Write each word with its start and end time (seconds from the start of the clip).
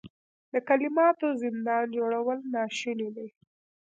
د 0.53 0.53
کلماتو 0.67 1.27
زندان 1.43 1.85
جوړول 1.97 2.37
ناشوني 2.53 3.09
دي. 3.15 3.27